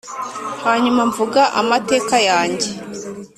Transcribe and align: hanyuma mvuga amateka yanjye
hanyuma 0.63 1.01
mvuga 1.09 1.41
amateka 1.61 2.15
yanjye 2.29 2.69